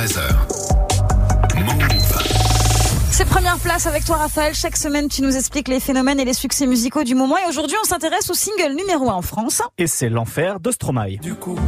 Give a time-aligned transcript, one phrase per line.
[0.00, 0.22] 13h.
[1.56, 2.22] Move.
[3.10, 4.54] C'est première place avec toi Raphaël.
[4.54, 7.76] Chaque semaine tu nous expliques les phénomènes et les succès musicaux du moment et aujourd'hui
[7.82, 9.60] on s'intéresse au single numéro 1 en France.
[9.76, 11.18] Et c'est l'enfer de Stromae.
[11.20, 11.58] Du coup,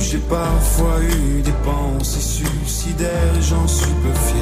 [0.00, 4.37] j'ai parfois eu des pensées suicidaires, j'en suis peu fier.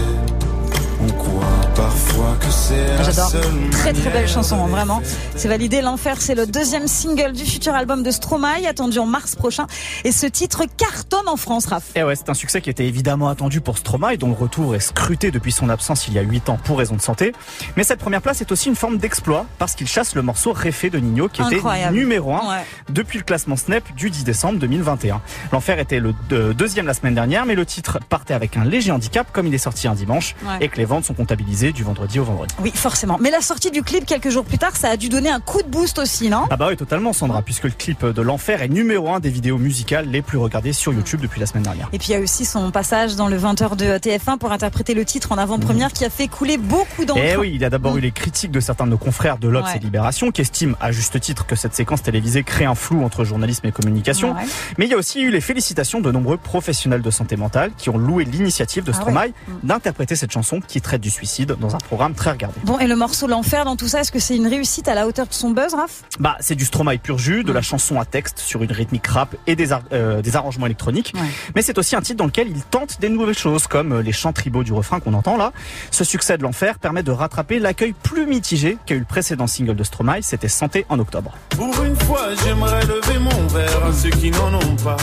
[3.17, 3.31] J'adore.
[3.71, 5.01] Très très belle chanson, hein, vraiment.
[5.37, 5.81] C'est validé.
[5.81, 9.67] L'enfer, c'est le deuxième single du futur album de Stromae, attendu en mars prochain.
[10.05, 11.85] Et ce titre cartonne en France, Raph.
[11.95, 14.81] Et ouais, c'est un succès qui était évidemment attendu pour Stromae, dont le retour est
[14.81, 17.33] scruté depuis son absence il y a 8 ans pour raison de santé.
[17.77, 20.91] Mais cette première place est aussi une forme d'exploit parce qu'il chasse le morceau Réfé
[20.91, 21.95] de Nino qui Incroyable.
[21.95, 22.65] était numéro 1 Ouais.
[22.91, 25.23] depuis le classement Snap du 10 décembre 2021.
[25.53, 28.91] L'enfer était le deux- deuxième la semaine dernière, mais le titre partait avec un léger
[28.93, 30.59] handicap comme il est sorti un dimanche Ouais.
[30.61, 32.55] et que les ventes sont comptabilisées du vendredi au vendredi.
[32.63, 33.06] Oui, forcément.
[33.21, 35.63] Mais la sortie du clip quelques jours plus tard, ça a dû donner un coup
[35.63, 36.45] de boost aussi, non?
[36.51, 39.59] Ah bah oui, totalement Sandra, puisque le clip de l'enfer est numéro 1 des vidéos
[39.59, 41.89] musicales les plus regardées sur YouTube depuis la semaine dernière.
[41.93, 44.95] Et puis il y a aussi son passage dans le 20h de TF1 pour interpréter
[44.95, 47.21] le titre en avant-première qui a fait couler beaucoup d'encre.
[47.23, 49.49] Eh oui, il y a d'abord eu les critiques de certains de nos confrères de
[49.49, 49.77] l'Obs Ouais.
[49.77, 53.25] et Libération qui estiment à juste titre que cette séquence télévisée crée un flou entre
[53.25, 54.33] journalisme et communication.
[54.35, 54.43] Ouais.
[54.79, 57.91] Mais il y a aussi eu les félicitations de nombreux professionnels de santé mentale qui
[57.91, 59.33] ont loué l'initiative de Ah Stromae ouais.
[59.63, 62.57] d'interpréter cette chanson qui traite du suicide dans un programme très regardé.
[62.65, 65.07] Bon, et le morceau L'Enfer dans tout ça, est-ce que c'est une réussite à la
[65.07, 66.03] hauteur de son buzz, Raph?
[66.19, 69.35] Bah, c'est du Stromae pur jus, de la chanson à texte sur une rythmique rap
[69.47, 71.13] et des, ar- euh, des arrangements électroniques.
[71.15, 71.21] Ouais.
[71.55, 74.13] Mais c'est aussi un titre dans lequel il tente des nouvelles choses, comme euh, les
[74.13, 75.53] chants tribaux du refrain qu'on entend là.
[75.91, 79.77] Ce succès de l'enfer permet de rattraper l'accueil plus mitigé qu'a eu le précédent single
[79.77, 81.33] de Stromae, c'était Santé en octobre.
[81.51, 84.97] Pour une fois, j'aimerais lever mon verre à ceux qui n'en ont pas.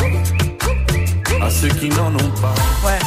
[1.41, 2.53] À ceux qui n'en ont pas.
[2.85, 2.99] Ouais.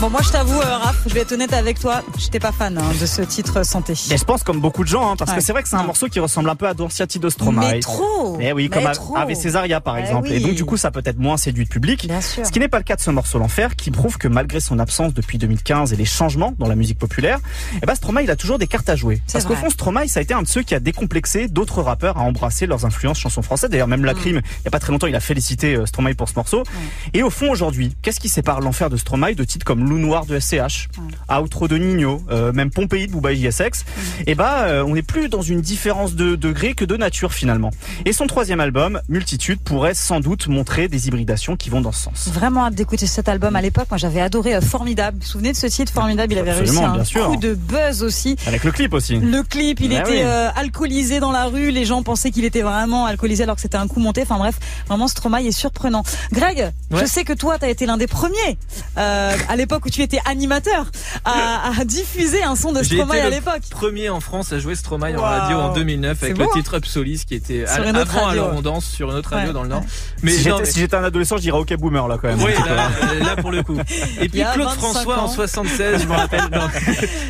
[0.00, 2.76] Bon, moi je t'avoue, euh, Raph, je vais être honnête avec toi, j'étais pas fan
[2.76, 3.94] hein, de ce titre Santé.
[4.10, 5.38] Et je pense comme beaucoup de gens, hein, parce Ouais.
[5.38, 7.60] que c'est vrai que c'est un morceau qui ressemble un peu à Dorciati de Stromae.
[7.74, 9.16] Mais trop Eh oui, Mais comme a- trop.
[9.16, 10.30] Ave Césaria par Eh exemple.
[10.30, 12.06] Et donc du coup, ça peut être moins séduit le public.
[12.06, 12.44] Bien sûr.
[12.44, 14.78] Ce qui n'est pas le cas de ce morceau L'Enfer, qui prouve que malgré son
[14.78, 17.38] absence depuis 2015 et les changements dans la musique populaire,
[17.82, 19.22] eh ben Stromae il a toujours des cartes à jouer.
[19.32, 22.18] Parce qu'au fond, Stromae, ça a été un de ceux qui a décomplexé d'autres rappeurs
[22.18, 23.70] à embrasser leurs influences chansons françaises.
[23.70, 24.06] D'ailleurs, même Mm.
[24.06, 26.34] la crime, il y a pas très longtemps, il a félicité euh, Stromae pour ce
[26.34, 26.62] morceau.
[27.14, 30.26] Et au fond, aujourd'hui, qu'est-ce qui sépare l'enfer de Stromae de titres comme Loup Noir
[30.26, 30.88] de SCH,
[31.30, 33.84] Outro de Nino, euh, même Pompéi de Booba JSX
[34.26, 37.70] Et bah, euh, on n'est plus dans une différence de degré que de nature finalement.
[38.04, 42.04] Et son troisième album, Multitude, pourrait sans doute montrer des hybridations qui vont dans ce
[42.04, 42.28] sens.
[42.32, 43.86] Vraiment hâte d'écouter cet album à l'époque.
[43.90, 45.18] Moi, j'avais adoré euh, Formidable.
[45.18, 46.32] Vous vous souvenez de ce titre Formidable?
[46.32, 47.26] Il avait Absolument, réussi bien un sûr.
[47.28, 48.36] coup de buzz aussi.
[48.46, 49.16] Avec le clip aussi.
[49.16, 50.20] Le clip, il Ah était oui.
[50.22, 51.70] euh, alcoolisé dans la rue.
[51.70, 54.22] Les gens pensaient qu'il était vraiment alcoolisé alors que c'était un coup monté.
[54.22, 54.56] Enfin bref,
[54.88, 56.02] vraiment Stromae est surprenant.
[56.32, 58.58] Greg, je sais que toi, tu as été l'un des premiers
[58.98, 60.86] euh, à l'époque où tu étais animateur
[61.24, 63.62] à, à diffuser un son de Stromae été à l'époque.
[63.70, 66.52] Premier en France à jouer Stromae en radio en 2009 C'est avec beau, le hein
[66.54, 68.42] titre Upsolis qui était Sur à- une autre avant radio.
[68.44, 69.82] alors on danse sur une autre radio Ouais, dans le Nord.
[70.22, 72.42] Mais si j'étais mais- si j'étais un adolescent, je dirais OK Boomer là quand même.
[72.42, 73.78] Oui, là, euh, là, pour le coup.
[74.20, 75.24] Et puis Claude 25 François ans.
[75.24, 76.40] en 76, je me rappelle.
[76.52, 76.68] Non, non,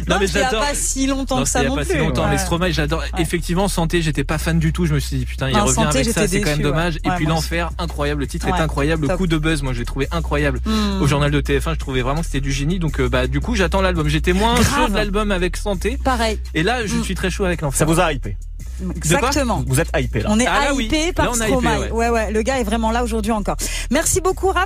[0.09, 0.61] Non, mais j'adore.
[0.63, 1.93] pas si longtemps Non, que ça non pas plus.
[1.93, 2.39] si longtemps, mais.
[2.39, 3.03] Stromae, j'adore.
[3.19, 4.87] Effectivement, Santé, j'étais pas fan du tout.
[4.87, 6.97] Je me suis dit, putain, il revient avec ça, c'est quand même dommage.
[7.05, 8.21] Et puis l'enfer, incroyable.
[8.23, 9.07] Le titre est incroyable.
[9.09, 10.61] Le coup de buzz, moi, je l'ai trouvé incroyable.
[10.67, 11.01] Hmm.
[11.03, 12.79] Au journal de TF1, je trouvais vraiment du génie.
[12.79, 14.09] Donc, euh, bah, du coup, j'attends l'album.
[14.09, 14.75] J'étais moins Grave.
[14.75, 15.99] chaud de l'album avec Santé.
[16.03, 17.05] Pareil, Et là, je Mm.
[17.05, 17.79] suis très chaud avec l'enfer.
[17.79, 18.37] Ça vous a hypé.
[18.97, 19.63] exactement.
[19.67, 20.29] Vous êtes hypé là.
[20.33, 20.87] On est Ah là, oui.
[20.87, 21.79] hypé par Là, on a hypé, Stromae.
[21.79, 21.91] ouais.
[21.91, 23.57] ouais, ouais, le gars est vraiment là aujourd'hui encore.
[23.91, 24.57] Merci beaucoup, Raph.